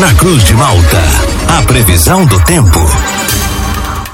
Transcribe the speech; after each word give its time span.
na 0.00 0.14
Cruz 0.14 0.42
de 0.44 0.54
Malta. 0.54 0.98
A 1.58 1.62
previsão 1.62 2.24
do 2.24 2.40
tempo. 2.44 2.80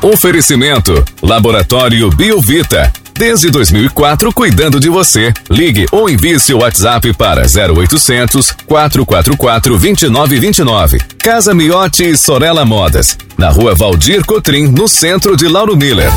Oferecimento: 0.02 1.04
Laboratório 1.22 2.10
Biovita. 2.10 2.92
Desde 3.14 3.50
2004, 3.50 4.32
cuidando 4.32 4.80
de 4.80 4.90
você. 4.90 5.32
Ligue 5.48 5.86
ou 5.92 6.10
envie 6.10 6.38
seu 6.40 6.58
WhatsApp 6.58 7.14
para 7.14 7.42
0800 7.42 8.52
444 8.66 9.78
2929. 9.78 10.98
Casa 11.18 11.54
Miotti 11.54 12.02
e 12.02 12.16
Sorella 12.16 12.64
Modas. 12.64 13.16
Na 13.38 13.48
rua 13.48 13.74
Valdir 13.74 14.24
Cotrim, 14.24 14.66
no 14.66 14.88
centro 14.88 15.36
de 15.36 15.46
Lauro 15.46 15.76
Miller. 15.76 16.10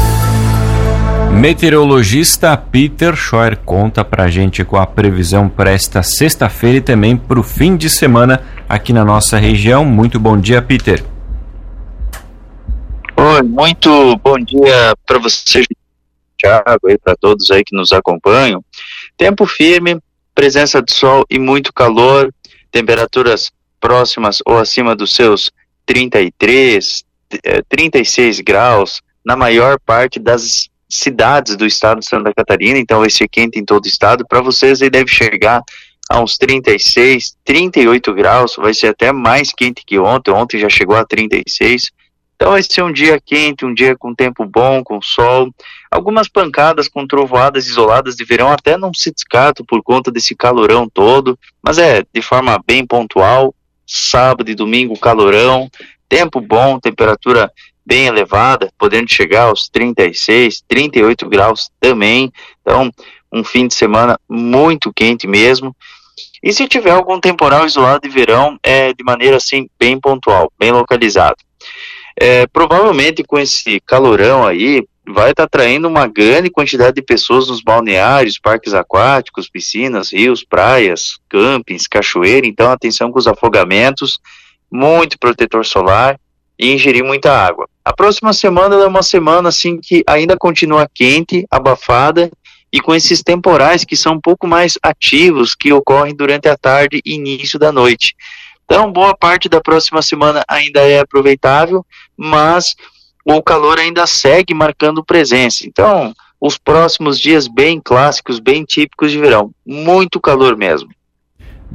Meteorologista 1.32 2.58
Peter 2.58 3.16
Scheuer 3.16 3.58
conta 3.60 4.04
pra 4.04 4.30
gente 4.30 4.66
com 4.66 4.78
a 4.78 4.86
previsão 4.86 5.48
para 5.48 5.72
esta 5.72 6.04
sexta-feira 6.04 6.78
e 6.78 6.82
também 6.82 7.16
para 7.16 7.40
o 7.40 7.44
fim 7.44 7.78
de 7.78 7.90
semana 7.90 8.44
aqui 8.68 8.92
na 8.92 9.06
nossa 9.06 9.38
região. 9.38 9.86
Muito 9.86 10.20
bom 10.20 10.38
dia, 10.38 10.62
Peter. 10.62 11.04
Oi, 13.16 13.42
muito 13.44 14.18
bom 14.18 14.38
dia 14.38 14.96
para 15.06 15.20
você, 15.20 15.64
Thiago, 16.38 16.90
e 16.90 16.98
para 16.98 17.16
todos 17.16 17.50
aí 17.52 17.64
que 17.64 17.76
nos 17.76 17.92
acompanham. 17.94 18.64
Tempo 19.18 19.46
firme, 19.46 20.00
presença 20.34 20.82
de 20.82 20.92
sol 20.94 21.26
e 21.30 21.38
muito 21.38 21.74
calor, 21.74 22.34
temperaturas 22.72 23.52
próximas 23.80 24.40
ou 24.46 24.58
acima 24.58 24.96
dos 24.96 25.14
seus 25.14 25.52
33, 25.86 27.04
36 27.68 28.40
eh, 28.40 28.44
graus 28.44 29.02
na 29.26 29.36
maior 29.36 29.80
parte 29.86 30.20
das 30.20 30.70
cidades 30.90 31.56
do 31.56 31.66
estado 31.66 32.00
de 32.00 32.08
Santa 32.08 32.34
Catarina, 32.34 32.80
então 32.80 33.02
vai 33.02 33.10
ser 33.10 33.28
quente 33.28 33.60
em 33.60 33.66
todo 33.66 33.86
o 33.86 33.88
estado. 33.88 34.26
Para 34.28 34.42
vocês 34.42 34.82
aí 34.82 34.90
deve 34.90 35.12
chegar 35.12 35.62
a 36.10 36.20
uns 36.20 36.38
36, 36.38 37.38
38 37.46 38.14
graus, 38.14 38.56
vai 38.58 38.74
ser 38.74 38.88
até 38.88 39.12
mais 39.12 39.54
quente 39.54 39.84
que 39.86 40.00
ontem. 40.00 40.32
Ontem 40.32 40.60
já 40.60 40.68
chegou 40.68 40.96
a 40.96 41.06
36. 41.06 41.92
Então 42.36 42.52
vai 42.52 42.64
ser 42.64 42.82
um 42.82 42.92
dia 42.92 43.20
quente, 43.24 43.66
um 43.66 43.74
dia 43.74 43.96
com 43.96 44.16
tempo 44.16 44.46
bom, 44.46 44.84
com 44.84 45.00
sol. 45.02 45.54
Algumas 45.92 46.28
pancadas 46.28 46.88
com 46.88 47.06
trovoadas 47.06 47.68
isoladas 47.68 48.16
de 48.16 48.24
verão 48.24 48.50
até 48.50 48.78
não 48.78 48.94
se 48.94 49.12
descartam 49.12 49.66
por 49.66 49.84
conta 49.84 50.10
desse 50.10 50.34
calorão 50.36 50.90
todo, 50.90 51.38
mas 51.62 51.78
é 51.78 52.04
de 52.14 52.22
forma 52.22 52.60
bem 52.66 52.86
pontual. 52.86 53.54
Sábado 53.86 54.50
e 54.50 54.56
domingo 54.56 54.98
calorão, 54.98 55.70
tempo 56.08 56.40
bom, 56.40 56.80
temperatura 56.80 57.52
bem 57.90 58.06
elevada, 58.06 58.72
podendo 58.78 59.12
chegar 59.12 59.46
aos 59.46 59.68
36, 59.68 60.64
38 60.68 61.28
graus 61.28 61.72
também. 61.80 62.32
Então, 62.62 62.92
um 63.34 63.44
fim 63.44 63.68
de 63.68 63.74
semana 63.74 64.20
muito 64.30 64.94
quente 64.94 65.28
mesmo. 65.28 65.76
E 66.44 66.54
se 66.54 66.68
tiver 66.68 66.92
algum 66.92 67.20
temporal 67.20 67.66
isolado 67.66 68.08
de 68.08 68.10
verão, 68.10 68.60
é 68.62 68.94
de 68.94 69.04
maneira 69.04 69.38
assim 69.38 69.68
bem 69.80 70.00
pontual, 70.00 70.54
bem 70.60 70.72
localizado. 70.72 71.38
É, 72.16 72.46
provavelmente 72.46 73.24
com 73.24 73.40
esse 73.40 73.80
calorão 73.80 74.46
aí, 74.46 74.86
vai 75.08 75.32
estar 75.32 75.44
tá 75.44 75.44
atraindo 75.46 75.88
uma 75.88 76.06
grande 76.06 76.52
quantidade 76.52 76.96
de 76.96 77.02
pessoas 77.02 77.48
nos 77.48 77.64
balneários, 77.64 78.38
parques 78.38 78.74
aquáticos, 78.76 79.50
piscinas, 79.50 80.14
rios, 80.14 80.44
praias, 80.44 81.18
campings, 81.28 81.88
cachoeira. 81.88 82.46
Então, 82.46 82.72
atenção 82.72 83.12
com 83.12 83.18
os 83.18 83.26
afogamentos, 83.26 84.20
muito 84.72 85.18
protetor 85.18 85.66
solar 85.66 86.20
e 86.60 86.74
ingerir 86.74 87.04
muita 87.04 87.32
água. 87.32 87.70
A 87.86 87.94
próxima 87.94 88.34
semana 88.34 88.76
é 88.76 88.86
uma 88.86 89.02
semana 89.02 89.48
assim 89.50 89.80
que 89.80 90.04
ainda 90.06 90.36
continua 90.38 90.90
quente, 90.94 91.46
abafada 91.50 92.30
e 92.72 92.80
com 92.82 92.94
esses 92.94 93.24
temporais 93.24 93.86
que 93.86 93.96
são 93.96 94.14
um 94.14 94.22
pouco 94.22 94.46
mais 94.46 94.78
ativos 94.84 95.56
que 95.56 95.72
ocorrem 95.72 96.14
durante 96.14 96.50
a 96.50 96.58
tarde 96.58 97.02
e 97.06 97.16
início 97.16 97.58
da 97.58 97.72
noite. 97.72 98.14
Então, 98.66 98.92
boa 98.92 99.16
parte 99.18 99.50
da 99.50 99.62
próxima 99.62 100.02
semana 100.02 100.44
ainda 100.48 100.82
é 100.82 101.00
aproveitável, 101.00 101.84
mas 102.16 102.76
o 103.26 103.42
calor 103.42 103.80
ainda 103.80 104.06
segue 104.06 104.54
marcando 104.54 105.04
presença. 105.04 105.66
Então, 105.66 106.14
os 106.40 106.58
próximos 106.58 107.20
dias 107.20 107.48
bem 107.48 107.82
clássicos, 107.84 108.40
bem 108.40 108.64
típicos 108.64 109.12
de 109.12 109.18
verão. 109.18 109.52
Muito 109.66 110.20
calor 110.20 110.56
mesmo. 110.56 110.90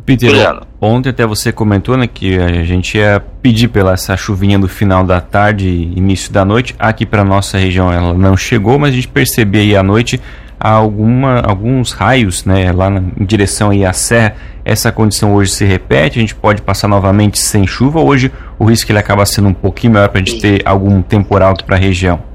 Peter, 0.05 0.31
Juliano. 0.31 0.63
ontem 0.81 1.11
até 1.11 1.25
você 1.25 1.53
comentou 1.53 1.97
né, 1.97 2.07
que 2.07 2.37
a 2.39 2.65
gente 2.65 2.99
ia 2.99 3.23
pedir 3.41 3.69
pela 3.69 3.93
essa 3.93 4.17
chuvinha 4.17 4.59
do 4.59 4.69
final 4.69 5.05
da 5.05 5.21
tarde 5.21 5.69
e 5.69 5.97
início 5.97 6.33
da 6.33 6.45
noite. 6.45 6.75
Aqui 6.79 7.07
para 7.07 7.25
nossa 7.25 7.59
região 7.59 7.93
ela 7.93 8.13
não 8.13 8.37
chegou, 8.37 8.79
mas 8.79 8.91
a 8.91 8.95
gente 8.95 9.09
percebeu 9.09 9.61
aí 9.61 9.77
à 9.77 9.83
noite 9.83 10.21
alguma, 10.59 11.41
alguns 11.41 11.93
raios 11.93 12.45
né, 12.45 12.73
lá 12.73 12.89
na, 12.91 13.03
em 13.19 13.25
direção 13.25 13.71
aí 13.71 13.85
à 13.85 13.93
serra. 13.93 14.35
Essa 14.65 14.91
condição 14.91 15.35
hoje 15.35 15.53
se 15.53 15.65
repete, 15.65 16.19
a 16.19 16.23
gente 16.23 16.35
pode 16.35 16.63
passar 16.63 16.89
novamente 16.89 17.39
sem 17.39 17.67
chuva. 17.67 18.01
Hoje 18.01 18.33
o 18.59 18.65
risco 18.65 18.91
ele 18.91 18.99
acaba 18.99 19.25
sendo 19.27 19.49
um 19.49 19.55
pouquinho 19.55 19.93
maior 19.93 20.09
para 20.09 20.21
a 20.21 20.25
gente 20.25 20.41
ter 20.41 20.63
algum 20.65 21.03
temporal 21.03 21.55
para 21.65 21.77
a 21.77 21.79
região. 21.79 22.34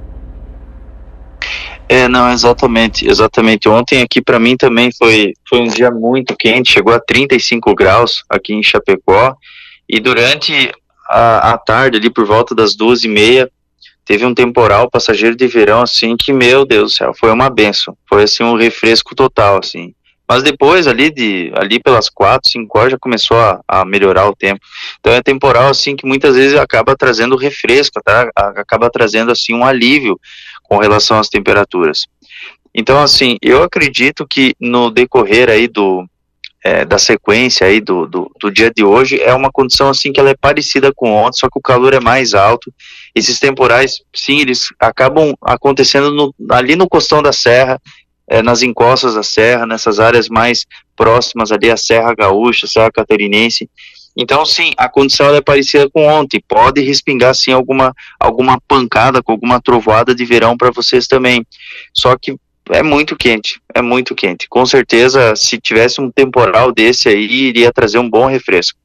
É, 1.92 2.08
não, 2.08 2.32
exatamente, 2.32 3.08
exatamente. 3.08 3.68
Ontem 3.68 4.04
aqui 4.04 4.22
para 4.22 4.38
mim 4.38 4.56
também 4.56 4.92
foi, 4.96 5.34
foi 5.50 5.60
um 5.60 5.68
dia 5.68 5.90
muito 5.90 6.36
quente, 6.38 6.72
chegou 6.72 6.94
a 6.94 7.00
35 7.00 7.74
graus 7.74 8.24
aqui 8.30 8.54
em 8.54 8.62
Chapecó, 8.62 9.36
e 9.90 10.00
durante 10.00 10.72
a, 11.10 11.54
a 11.54 11.58
tarde, 11.58 11.98
ali 11.98 12.12
por 12.12 12.28
volta 12.28 12.54
das 12.54 12.76
duas 12.76 13.04
e 13.04 13.08
meia, 13.08 13.50
teve 14.06 14.24
um 14.24 14.36
temporal 14.36 14.88
passageiro 14.88 15.36
de 15.36 15.48
verão, 15.48 15.82
assim, 15.82 16.16
que, 16.16 16.32
meu 16.32 16.64
Deus 16.64 16.92
do 16.92 16.96
céu, 16.96 17.14
foi 17.20 17.32
uma 17.32 17.50
benção, 17.50 17.98
foi 18.08 18.22
assim 18.22 18.44
um 18.44 18.56
refresco 18.56 19.16
total, 19.16 19.58
assim. 19.58 19.96
Mas 20.30 20.44
depois, 20.44 20.86
ali, 20.86 21.10
de, 21.10 21.52
ali 21.56 21.80
pelas 21.80 22.08
quatro, 22.08 22.52
cinco 22.52 22.78
horas, 22.78 22.92
já 22.92 23.00
começou 23.00 23.36
a, 23.36 23.62
a 23.68 23.84
melhorar 23.84 24.30
o 24.30 24.36
tempo. 24.36 24.60
Então 25.00 25.12
é 25.12 25.24
temporal, 25.24 25.70
assim, 25.70 25.96
que 25.96 26.06
muitas 26.06 26.36
vezes 26.36 26.56
acaba 26.56 26.96
trazendo 26.96 27.36
refresco, 27.36 28.00
tá? 28.06 28.30
acaba 28.36 28.92
trazendo, 28.92 29.32
assim, 29.32 29.56
um 29.56 29.66
alívio 29.66 30.20
com 30.70 30.78
relação 30.78 31.18
às 31.18 31.28
temperaturas. 31.28 32.06
Então, 32.74 33.02
assim, 33.02 33.38
eu 33.42 33.64
acredito 33.64 34.26
que 34.28 34.54
no 34.60 34.92
decorrer 34.92 35.50
aí 35.50 35.68
do, 35.68 36.08
é, 36.64 36.86
da 36.86 37.00
sequência 37.00 37.66
aí 37.66 37.82
do, 37.82 38.06
do, 38.06 38.32
do, 38.40 38.52
dia 38.52 38.70
de 38.70 38.84
hoje, 38.84 39.20
é 39.20 39.34
uma 39.34 39.52
condição 39.52 39.90
assim 39.90 40.14
que 40.14 40.20
ela 40.20 40.30
é 40.30 40.36
parecida 40.36 40.94
com 40.96 41.12
ontem, 41.12 41.40
só 41.40 41.48
que 41.50 41.58
o 41.58 41.62
calor 41.62 41.96
é 41.96 42.00
mais 42.00 42.36
alto. 42.36 42.72
Esses 43.16 43.40
temporais, 43.40 44.02
sim, 44.14 44.40
eles 44.40 44.68
acabam 44.80 45.34
acontecendo 45.42 46.12
no, 46.12 46.34
ali 46.52 46.76
no 46.76 46.88
costão 46.88 47.24
da 47.24 47.34
serra, 47.34 47.82
é, 48.28 48.44
nas 48.44 48.62
encostas 48.62 49.16
da 49.16 49.24
serra, 49.24 49.66
nessas 49.66 50.00
áreas 50.00 50.30
mais 50.30 50.68
próximas 50.96 51.52
ali 51.52 51.72
à 51.72 51.78
Serra 51.78 52.14
Gaúcha, 52.14 52.68
Serra 52.68 52.92
Catarinense. 52.92 53.68
Então, 54.18 54.46
sim, 54.46 54.72
a 54.78 54.90
condição 54.90 55.34
é 55.34 55.42
parecida 55.42 55.90
com 55.90 56.06
ontem. 56.08 56.42
Pode 56.48 56.82
respingar, 56.82 57.34
sim, 57.34 57.52
alguma, 57.52 57.94
alguma 58.20 58.60
pancada, 58.68 59.22
com 59.24 59.32
alguma 59.32 59.62
trovoada 59.62 60.14
de 60.14 60.26
verão 60.26 60.58
para 60.58 60.72
vocês 60.72 61.08
também. 61.08 61.46
Só 61.94 62.16
que 62.18 62.36
é 62.70 62.84
muito 62.84 63.16
quente, 63.16 63.60
é 63.74 63.82
muito 63.82 64.14
quente. 64.14 64.48
Com 64.50 64.66
certeza, 64.66 65.36
se 65.36 65.58
tivesse 65.58 66.02
um 66.02 66.12
temporal 66.12 66.72
desse 66.72 67.10
aí, 67.10 67.26
iria 67.26 67.72
trazer 67.72 67.98
um 67.98 68.10
bom 68.10 68.28
refresco. 68.28 68.78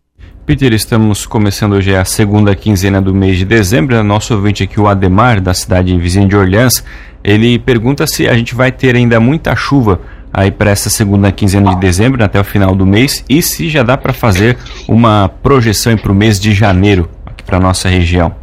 Peter, 0.47 0.73
estamos 0.75 1.25
começando 1.25 1.73
hoje 1.73 1.95
a 1.95 2.05
segunda 2.05 2.55
quinzena 2.55 3.01
do 3.01 3.15
mês 3.15 3.39
de 3.39 3.47
dezembro. 3.47 4.03
Nosso 4.05 4.35
ouvinte 4.35 4.63
aqui, 4.63 4.79
o 4.79 4.87
Ademar, 4.87 5.41
da 5.41 5.55
cidade 5.55 5.97
vizinha 5.99 6.29
de 6.29 6.37
Orleans, 6.37 6.85
ele 7.23 7.59
pergunta 7.59 8.07
se 8.07 8.29
a 8.29 8.37
gente 8.37 8.55
vai 8.55 8.71
ter 8.71 8.95
ainda 8.95 9.19
muita 9.19 9.57
chuva 9.57 10.01
aí 10.35 10.51
para 10.51 10.73
essa 10.73 10.91
segunda 10.91 11.31
quinzena 11.31 11.71
de 11.71 11.81
dezembro, 11.81 12.23
até 12.25 12.41
o 12.41 12.45
final 12.45 12.75
do 12.75 12.85
mês, 12.85 13.25
e 13.29 13.41
se 13.41 13.71
já 13.71 13.85
dá 13.85 13.97
para 13.97 14.13
fazer 14.13 14.59
uma 14.89 15.29
projeção 15.29 15.97
para 15.97 16.11
o 16.11 16.15
mês 16.15 16.41
de 16.41 16.53
janeiro 16.53 17.09
aqui 17.25 17.45
para 17.45 17.61
nossa 17.61 17.89
região. 17.89 18.35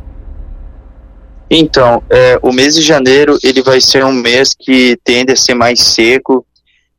Então, 1.49 2.01
é, 2.09 2.39
o 2.41 2.53
mês 2.53 2.75
de 2.75 2.81
janeiro 2.81 3.37
ele 3.43 3.61
vai 3.61 3.81
ser 3.81 4.05
um 4.05 4.13
mês 4.13 4.55
que 4.57 4.97
tende 5.03 5.33
a 5.33 5.35
ser 5.35 5.53
mais 5.53 5.81
seco. 5.81 6.45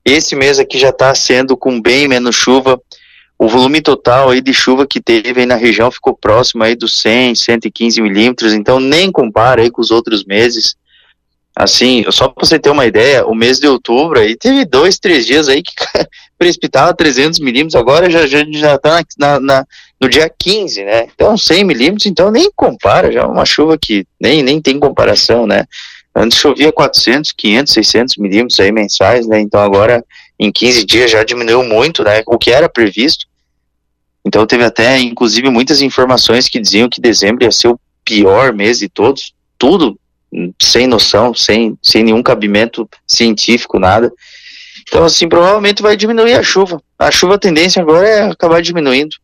Esse 0.04 0.36
mês 0.36 0.58
aqui 0.58 0.78
já 0.78 0.91
está 0.91 1.14
sendo 1.14 1.56
com 1.56 1.81
bem 1.81 2.06
menos 2.06 2.36
chuva. 2.36 2.78
O 3.38 3.48
volume 3.48 3.81
total 3.81 4.28
aí 4.28 4.42
de 4.42 4.52
chuva 4.52 4.86
que 4.86 5.00
teve 5.00 5.41
aí 5.41 5.47
na 5.47 5.54
região 5.54 5.91
ficou 5.91 6.14
próximo 6.14 6.62
aí 6.62 6.76
dos 6.76 7.00
100, 7.00 7.34
115 7.34 8.02
milímetros. 8.02 8.52
Então 8.52 8.78
nem 8.78 9.11
compara 9.11 9.62
aí 9.62 9.70
com 9.70 9.81
os 9.81 9.90
outros 9.90 10.22
meses. 10.22 10.76
Assim, 11.54 12.04
só 12.10 12.28
para 12.28 12.46
você 12.46 12.58
ter 12.58 12.70
uma 12.70 12.87
ideia, 12.87 13.26
o 13.26 13.34
mês 13.34 13.58
de 13.58 13.69
outubro 13.69 14.19
aí 14.19 14.34
teve 14.37 14.64
dois, 14.64 14.99
três 14.99 15.26
dias 15.26 15.49
aí 15.49 15.62
que 15.62 15.72
precipitava 16.38 16.94
300 16.94 17.40
milímetros, 17.40 17.75
agora 17.75 18.10
já 18.10 18.26
já 18.26 18.43
já 18.50 18.75
está 18.75 19.04
na, 19.19 19.38
na, 19.38 19.66
no 20.00 20.08
dia 20.08 20.31
15, 20.38 20.82
né? 20.82 21.08
Então 21.14 21.37
100 21.37 21.64
milímetros, 21.64 22.06
então 22.06 22.31
nem 22.31 22.50
compara, 22.56 23.12
já 23.12 23.20
é 23.20 23.26
uma 23.26 23.44
chuva 23.44 23.76
que 23.76 24.06
nem, 24.19 24.43
nem 24.43 24.62
tem 24.62 24.81
comparação, 24.81 25.46
né? 25.46 25.66
Antes 26.14 26.38
chovia 26.38 26.72
400, 26.72 27.32
500, 27.32 27.72
600 27.72 28.16
milímetros 28.16 28.58
aí 28.58 28.72
mensais, 28.72 29.26
né? 29.26 29.38
Então 29.40 29.60
agora 29.60 30.02
em 30.38 30.50
15 30.50 30.84
dias 30.84 31.10
já 31.10 31.22
diminuiu 31.22 31.62
muito, 31.62 32.02
né? 32.02 32.22
O 32.26 32.38
que 32.38 32.50
era 32.50 32.69
previsto. 32.69 33.26
Então 34.25 34.46
teve 34.46 34.64
até, 34.64 34.99
inclusive, 34.99 35.50
muitas 35.50 35.82
informações 35.82 36.49
que 36.49 36.60
diziam 36.60 36.88
que 36.88 37.00
dezembro 37.00 37.44
ia 37.44 37.52
ser 37.52 37.69
o 37.69 37.81
pior 38.04 38.52
mês 38.52 38.78
de 38.78 38.88
todos, 38.88 39.34
tudo 39.58 39.99
sem 40.61 40.87
noção, 40.87 41.34
sem, 41.34 41.76
sem 41.82 42.02
nenhum 42.02 42.23
cabimento 42.23 42.88
científico, 43.06 43.79
nada. 43.79 44.11
Então, 44.88 45.05
assim, 45.05 45.29
provavelmente 45.29 45.82
vai 45.82 45.96
diminuir 45.96 46.34
a 46.34 46.43
chuva. 46.43 46.82
A 46.99 47.11
chuva, 47.11 47.34
a 47.34 47.38
tendência 47.38 47.82
agora 47.82 48.06
é 48.06 48.31
acabar 48.31 48.61
diminuindo. 48.62 49.17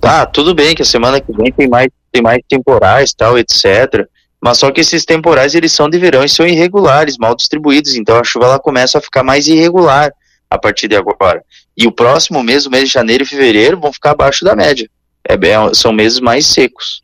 Tá, 0.00 0.24
tudo 0.24 0.54
bem 0.54 0.74
que 0.74 0.82
a 0.82 0.86
semana 0.86 1.20
que 1.20 1.32
vem 1.32 1.52
tem 1.52 1.68
mais, 1.68 1.88
tem 2.10 2.22
mais 2.22 2.40
temporais, 2.48 3.12
tal, 3.12 3.38
etc. 3.38 4.06
Mas 4.40 4.58
só 4.58 4.70
que 4.70 4.80
esses 4.80 5.04
temporais 5.04 5.54
eles 5.54 5.72
são 5.72 5.88
de 5.90 5.98
verão 5.98 6.24
e 6.24 6.28
são 6.28 6.46
irregulares, 6.46 7.18
mal 7.18 7.34
distribuídos, 7.34 7.94
então 7.94 8.16
a 8.16 8.24
chuva 8.24 8.46
ela 8.46 8.58
começa 8.58 8.98
a 8.98 9.00
ficar 9.00 9.22
mais 9.22 9.46
irregular 9.46 10.10
a 10.48 10.58
partir 10.58 10.88
de 10.88 10.96
agora. 10.96 11.42
E 11.76 11.86
o 11.86 11.92
próximo 11.92 12.42
mês, 12.42 12.64
o 12.66 12.70
mês 12.70 12.84
de 12.84 12.94
janeiro 12.94 13.24
e 13.24 13.26
fevereiro, 13.26 13.78
vão 13.78 13.92
ficar 13.92 14.12
abaixo 14.12 14.44
da 14.44 14.56
média. 14.56 14.88
É 15.22 15.36
são 15.74 15.92
meses 15.92 16.18
mais 16.18 16.46
secos. 16.46 17.02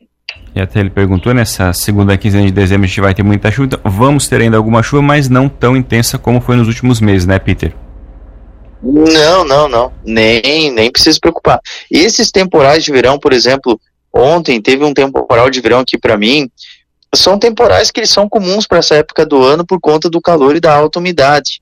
E 0.55 0.59
até 0.59 0.79
ele 0.79 0.89
perguntou, 0.89 1.33
nessa 1.33 1.71
segunda 1.71 2.17
quinzena 2.17 2.45
de 2.45 2.51
dezembro 2.51 2.85
a 2.85 2.87
gente 2.87 3.01
vai 3.01 3.13
ter 3.13 3.23
muita 3.23 3.51
chuva. 3.51 3.65
Então 3.65 3.79
vamos 3.85 4.27
ter 4.27 4.41
ainda 4.41 4.57
alguma 4.57 4.81
chuva, 4.81 5.01
mas 5.01 5.29
não 5.29 5.47
tão 5.47 5.77
intensa 5.77 6.17
como 6.17 6.41
foi 6.41 6.55
nos 6.55 6.67
últimos 6.67 6.99
meses, 6.99 7.27
né, 7.27 7.37
Peter? 7.37 7.73
Não, 8.81 9.43
não, 9.43 9.67
não. 9.67 9.91
Nem, 10.03 10.71
nem 10.71 10.91
precisa 10.91 11.19
preocupar. 11.19 11.59
Esses 11.91 12.31
temporais 12.31 12.83
de 12.83 12.91
verão, 12.91 13.19
por 13.19 13.33
exemplo, 13.33 13.79
ontem 14.13 14.61
teve 14.61 14.83
um 14.83 14.93
temporal 14.93 15.49
de 15.49 15.61
verão 15.61 15.79
aqui 15.79 15.97
para 15.97 16.17
mim. 16.17 16.49
São 17.13 17.37
temporais 17.37 17.91
que 17.91 17.99
eles 17.99 18.09
são 18.09 18.27
comuns 18.27 18.67
para 18.67 18.79
essa 18.79 18.95
época 18.95 19.25
do 19.25 19.43
ano 19.43 19.65
por 19.65 19.79
conta 19.79 20.09
do 20.09 20.21
calor 20.21 20.55
e 20.55 20.59
da 20.59 20.75
alta 20.75 20.99
umidade. 20.99 21.61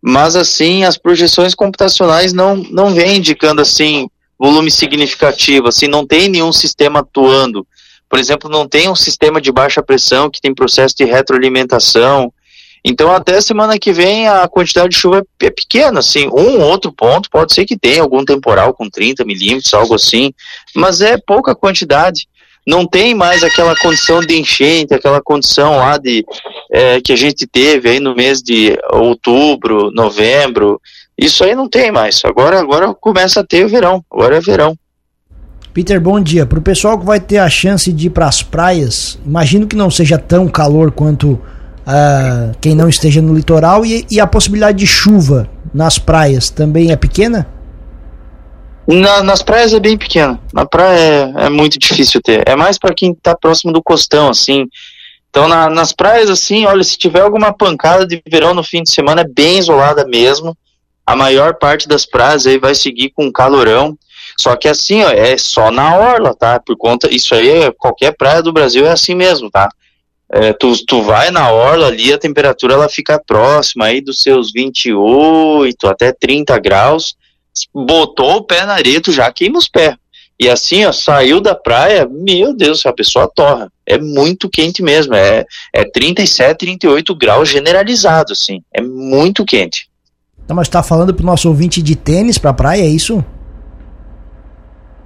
Mas 0.00 0.36
assim, 0.36 0.84
as 0.84 0.96
projeções 0.96 1.54
computacionais 1.54 2.32
não 2.32 2.56
não 2.56 2.94
vêm 2.94 3.16
indicando 3.16 3.60
assim 3.60 4.08
volume 4.38 4.70
significativo, 4.70 5.68
assim, 5.68 5.88
não 5.88 6.06
tem 6.06 6.28
nenhum 6.28 6.52
sistema 6.52 7.00
atuando. 7.00 7.66
Por 8.08 8.18
exemplo, 8.18 8.48
não 8.48 8.68
tem 8.68 8.88
um 8.88 8.94
sistema 8.94 9.40
de 9.40 9.50
baixa 9.50 9.82
pressão 9.82 10.30
que 10.30 10.40
tem 10.40 10.54
processo 10.54 10.94
de 10.96 11.04
retroalimentação, 11.04 12.32
então, 12.88 13.10
até 13.10 13.40
semana 13.40 13.80
que 13.80 13.92
vem, 13.92 14.28
a 14.28 14.46
quantidade 14.46 14.90
de 14.90 14.96
chuva 14.96 15.26
é 15.42 15.50
pequena, 15.50 15.98
assim, 15.98 16.28
um 16.28 16.60
outro 16.60 16.92
ponto 16.92 17.28
pode 17.28 17.52
ser 17.52 17.64
que 17.64 17.76
tenha 17.76 18.00
algum 18.00 18.24
temporal 18.24 18.72
com 18.72 18.88
30 18.88 19.24
milímetros, 19.24 19.74
algo 19.74 19.96
assim, 19.96 20.32
mas 20.72 21.00
é 21.00 21.18
pouca 21.18 21.52
quantidade. 21.52 22.28
Não 22.64 22.86
tem 22.86 23.12
mais 23.12 23.42
aquela 23.42 23.74
condição 23.74 24.20
de 24.20 24.38
enchente, 24.38 24.94
aquela 24.94 25.20
condição 25.20 25.78
lá 25.78 25.98
de 25.98 26.24
é, 26.70 27.00
que 27.00 27.12
a 27.12 27.16
gente 27.16 27.44
teve 27.44 27.88
aí 27.88 27.98
no 27.98 28.14
mês 28.14 28.40
de 28.40 28.78
outubro, 28.92 29.90
novembro. 29.90 30.80
Isso 31.18 31.42
aí 31.42 31.56
não 31.56 31.68
tem 31.68 31.90
mais. 31.90 32.24
Agora, 32.24 32.60
agora 32.60 32.94
começa 32.94 33.40
a 33.40 33.44
ter 33.44 33.64
o 33.64 33.68
verão. 33.68 34.04
Agora 34.08 34.36
é 34.36 34.40
verão. 34.40 34.78
Peter, 35.76 36.00
bom 36.00 36.18
dia. 36.18 36.46
Para 36.46 36.58
o 36.58 36.62
pessoal 36.62 36.98
que 36.98 37.04
vai 37.04 37.20
ter 37.20 37.36
a 37.36 37.50
chance 37.50 37.92
de 37.92 38.06
ir 38.06 38.08
para 38.08 38.26
as 38.26 38.42
praias, 38.42 39.18
imagino 39.26 39.66
que 39.66 39.76
não 39.76 39.90
seja 39.90 40.16
tão 40.16 40.48
calor 40.48 40.90
quanto 40.90 41.32
uh, 41.32 42.56
quem 42.62 42.74
não 42.74 42.88
esteja 42.88 43.20
no 43.20 43.34
litoral 43.34 43.84
e, 43.84 44.06
e, 44.10 44.18
a 44.18 44.26
possibilidade 44.26 44.78
de 44.78 44.86
chuva 44.86 45.46
nas 45.74 45.98
praias 45.98 46.48
também 46.48 46.92
é 46.92 46.96
pequena? 46.96 47.46
Na, 48.88 49.22
nas 49.22 49.42
praias 49.42 49.74
é 49.74 49.78
bem 49.78 49.98
pequena. 49.98 50.40
Na 50.50 50.64
praia 50.64 51.34
é, 51.36 51.44
é 51.44 51.50
muito 51.50 51.78
difícil 51.78 52.22
ter. 52.22 52.48
É 52.48 52.56
mais 52.56 52.78
para 52.78 52.94
quem 52.94 53.12
está 53.12 53.36
próximo 53.36 53.70
do 53.70 53.82
costão, 53.82 54.30
assim. 54.30 54.66
Então, 55.28 55.46
na, 55.46 55.68
nas 55.68 55.92
praias, 55.92 56.30
assim, 56.30 56.64
olha, 56.64 56.82
se 56.82 56.96
tiver 56.96 57.20
alguma 57.20 57.52
pancada 57.52 58.06
de 58.06 58.22
verão 58.26 58.54
no 58.54 58.64
fim 58.64 58.82
de 58.82 58.90
semana, 58.90 59.20
é 59.20 59.28
bem 59.28 59.58
isolada 59.58 60.06
mesmo. 60.06 60.56
A 61.06 61.14
maior 61.14 61.52
parte 61.56 61.86
das 61.86 62.06
praias 62.06 62.46
aí 62.46 62.56
vai 62.56 62.74
seguir 62.74 63.10
com 63.10 63.30
calorão. 63.30 63.94
Só 64.38 64.54
que 64.56 64.68
assim, 64.68 65.02
ó, 65.02 65.10
é 65.10 65.36
só 65.38 65.70
na 65.70 65.96
orla, 65.96 66.34
tá? 66.34 66.60
Por 66.60 66.76
conta, 66.76 67.12
isso 67.12 67.34
aí, 67.34 67.48
é, 67.48 67.70
qualquer 67.70 68.16
praia 68.16 68.42
do 68.42 68.52
Brasil 68.52 68.86
é 68.86 68.90
assim 68.90 69.14
mesmo, 69.14 69.50
tá? 69.50 69.68
É, 70.30 70.52
tu, 70.52 70.74
tu 70.86 71.02
vai 71.02 71.30
na 71.30 71.50
orla 71.50 71.86
ali, 71.86 72.12
a 72.12 72.18
temperatura 72.18 72.74
ela 72.74 72.88
fica 72.88 73.22
próxima 73.24 73.86
aí 73.86 74.00
dos 74.00 74.20
seus 74.20 74.50
28 74.52 75.86
até 75.86 76.12
30 76.12 76.58
graus. 76.58 77.16
Botou 77.72 78.36
o 78.36 78.42
pé 78.42 78.66
na 78.66 78.74
areia, 78.74 79.00
tu 79.00 79.12
já 79.12 79.30
queima 79.32 79.58
os 79.58 79.68
pés. 79.68 79.94
E 80.38 80.50
assim, 80.50 80.84
ó, 80.84 80.92
saiu 80.92 81.40
da 81.40 81.54
praia, 81.54 82.06
meu 82.06 82.54
Deus, 82.54 82.84
a 82.84 82.92
pessoa 82.92 83.30
torra. 83.34 83.72
É 83.86 83.96
muito 83.98 84.50
quente 84.50 84.82
mesmo. 84.82 85.14
É, 85.14 85.46
é 85.72 85.84
37, 85.84 86.58
38 86.58 87.14
graus 87.14 87.48
generalizado, 87.48 88.32
assim. 88.32 88.60
É 88.74 88.82
muito 88.82 89.44
quente. 89.46 89.88
Então, 90.44 90.54
mas 90.54 90.68
tá 90.68 90.82
falando 90.82 91.14
pro 91.14 91.24
nosso 91.24 91.48
ouvinte 91.48 91.80
de 91.80 91.96
tênis 91.96 92.36
pra 92.36 92.52
praia, 92.52 92.82
é 92.82 92.86
isso? 92.86 93.24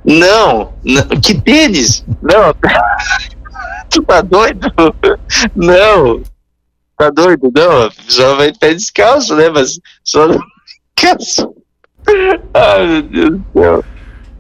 Não, 0.05 0.73
não 0.85 1.03
que 1.21 1.41
tênis? 1.41 2.05
Não. 2.23 2.55
tu 3.91 4.03
tá 4.03 4.21
doido? 4.21 4.73
Não. 5.55 6.23
Tá 6.97 7.11
doido? 7.11 7.51
Não, 7.55 7.83
a 7.85 7.91
pessoa 7.91 8.37
vai 8.37 8.53
pé 8.53 8.75
descalço, 8.75 9.35
né? 9.37 9.49
Mas 9.49 9.79
só 10.05 10.27
descalço. 10.97 11.55
Ai, 12.55 12.87
meu 12.87 13.03
Deus 13.03 13.31
do 13.31 13.45
céu. 13.55 13.85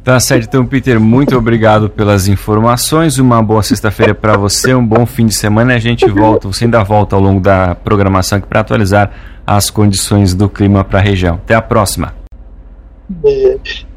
Tá 0.03 0.19
certo, 0.19 0.45
então, 0.45 0.65
Peter, 0.65 0.99
muito 0.99 1.37
obrigado 1.37 1.91
pelas 1.91 2.27
informações. 2.27 3.19
Uma 3.19 3.43
boa 3.43 3.63
sexta-feira 3.63 4.15
para 4.15 4.37
você, 4.37 4.75
um 4.75 4.85
bom 4.85 5.05
fim 5.05 5.27
de 5.27 5.35
semana. 5.35 5.75
A 5.75 5.79
gente 5.79 6.09
volta, 6.09 6.49
você 6.49 6.65
ainda 6.65 6.83
volta 6.83 7.17
ao 7.17 7.23
longo 7.23 7.41
da 7.41 7.75
programação 7.75 8.39
aqui 8.39 8.47
para 8.47 8.61
atualizar 8.61 9.11
as 9.47 9.69
condições 9.69 10.35
do 10.35 10.49
clima 10.49 10.83
para 10.85 11.01
a 11.01 11.03
região. 11.03 11.35
Até 11.35 11.55
a 11.55 11.61
próxima. 11.61 12.20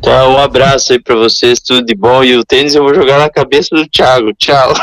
Tá, 0.01 0.27
um 0.27 0.37
abraço 0.37 0.93
aí 0.93 0.99
para 0.99 1.15
vocês, 1.15 1.59
tudo 1.59 1.85
de 1.85 1.95
bom. 1.95 2.23
E 2.23 2.35
o 2.35 2.43
tênis 2.43 2.75
eu 2.75 2.83
vou 2.83 2.93
jogar 2.93 3.19
na 3.19 3.29
cabeça 3.29 3.75
do 3.75 3.87
Thiago. 3.87 4.33
Tchau. 4.33 4.73